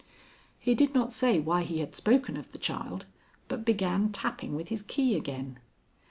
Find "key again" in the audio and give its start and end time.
4.81-5.59